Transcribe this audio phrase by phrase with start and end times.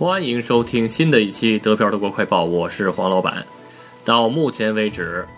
[0.00, 3.46] 欢迎收听新的一期德票德国快报，我是黄老板。
[4.02, 5.28] 到目前为止，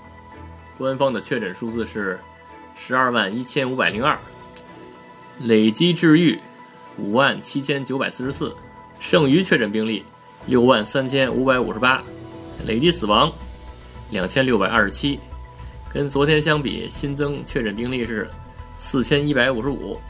[0.79, 2.17] 官方的确诊数字是
[2.77, 4.17] 十二万一千五百零二，
[5.41, 6.39] 累计治愈
[6.97, 8.55] 五万七千九百四十四，
[9.01, 10.05] 剩余确诊病例
[10.47, 12.01] 六万三千五百五十八，
[12.65, 13.33] 累计死亡
[14.11, 15.19] 两千六百二十七。
[15.93, 18.31] 跟昨天相比，新增确诊病例是
[18.77, 20.01] 四千一百五十五。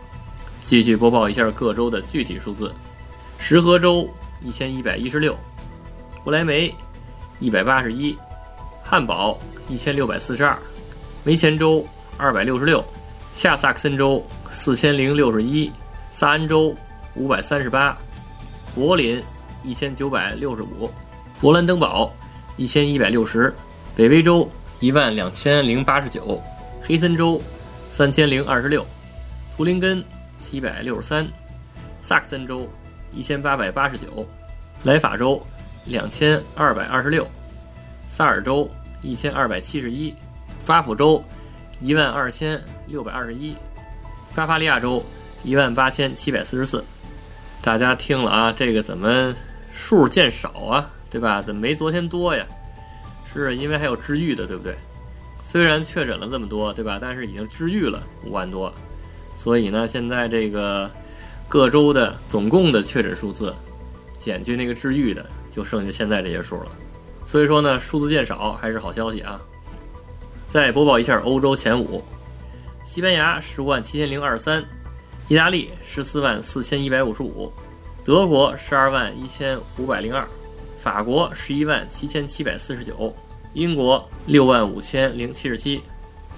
[0.62, 2.70] 继续播报一下各州的具体数字：
[3.38, 4.06] 石河州
[4.42, 5.36] 一千一百一十六，
[6.24, 6.74] 不来梅
[7.38, 8.16] 一百八十一，
[8.82, 10.56] 汉堡一千六百四十二，
[11.24, 12.84] 梅前州二百六十六，
[13.34, 15.70] 下萨克森州四千零六十一，
[16.12, 16.74] 萨恩州
[17.14, 17.96] 五百三十八，
[18.74, 19.22] 柏林
[19.62, 20.90] 一千九百六十五，
[21.40, 22.12] 勃兰登堡
[22.56, 23.54] 一千一百六十，
[23.94, 26.42] 北威州一万两千零八十九，
[26.82, 27.40] 黑森州
[27.88, 28.86] 三千零二十六，
[29.56, 30.04] 图林根。
[30.38, 31.24] 七百六十三，
[32.00, 32.68] 萨克森州
[33.14, 34.26] 一千八百八十九，
[34.84, 35.40] 莱法州
[35.86, 37.26] 两千二百二十六，
[38.10, 38.68] 萨尔州
[39.00, 40.14] 一千二百七十一，
[40.66, 41.22] 巴甫州
[41.80, 43.54] 一万二千六百二十一，
[44.34, 45.02] 巴伐利亚州
[45.44, 46.84] 一万八千七百四十四。
[47.60, 49.34] 大家听了啊，这个怎么
[49.72, 50.90] 数见少啊？
[51.10, 51.42] 对吧？
[51.42, 52.44] 怎么没昨天多呀？
[53.32, 54.74] 是因为还有治愈的，对不对？
[55.44, 56.98] 虽然确诊了这么多，对吧？
[57.00, 58.72] 但是已经治愈了五万多。
[59.36, 60.90] 所以呢，现在这个
[61.52, 63.54] 各州的总共的确诊数字，
[64.16, 66.68] 减去那个治愈的，就剩下现在这些数了。
[67.26, 69.38] 所以说呢，数字见少还是好消息啊。
[70.48, 72.02] 再播报一下欧洲前五：
[72.86, 74.64] 西班牙十五万七千零二十三，
[75.28, 77.52] 意大利十四万四千一百五十五，
[78.02, 80.26] 德国十二万一千五百零二，
[80.80, 83.14] 法国十一万七千七百四十九，
[83.52, 85.82] 英国六万五千零七十七。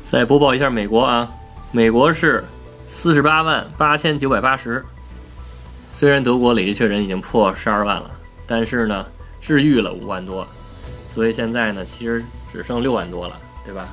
[0.05, 1.31] 再播报一下美国啊，
[1.71, 2.43] 美国是。
[2.87, 4.85] 四十八万八千九百八十。
[5.95, 8.11] 虽然德国累计确诊已经破十二万了，
[8.49, 9.07] 但是呢，
[9.41, 10.45] 治愈了五万多，
[11.09, 12.23] 所以现在呢，其实
[12.53, 13.89] 只剩六万多了，对吧？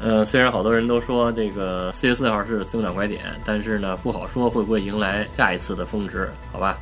[0.00, 6.78] 呃，虽然好多人都说这个四月四号是增长拐点，但是呢，不好说会不会迎来下一次的峰值，好吧？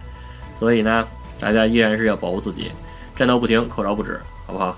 [0.56, 1.06] 所以呢，
[1.40, 2.70] 大家依然是要保护自己，
[3.16, 4.76] 战斗不停，口罩不止，好不好？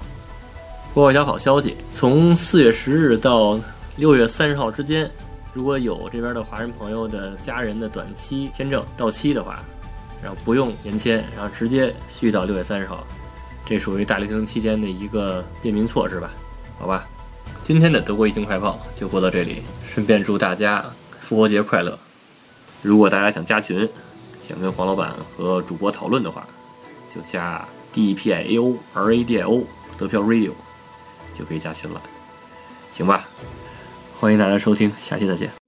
[0.95, 3.61] 播报一条好消息，从四月十日到
[3.97, 5.11] 六月三十号之间。
[5.53, 9.63] 如果有这边的华人朋友的家人的短期签证到期的话，
[10.23, 13.07] 然后不用延签，然后直接续到六月三十号，
[13.65, 16.31] 这属于大流行期间的一个便民措施吧？
[16.79, 17.07] 好吧，
[17.63, 20.85] 今天的德国疫情快报就播到这里，顺便祝大家
[21.21, 21.99] 复活节快乐。
[22.83, 23.89] 如果大家想加群，
[24.41, 26.47] 想跟黄老板和主播讨论的话，
[27.09, 29.63] 就加 D P I A O R A D I O
[29.97, 30.53] 德票 Radio
[31.33, 32.03] 就可以加群了，
[32.93, 33.25] 行吧？
[34.19, 35.64] 欢迎大家收听，下期再见。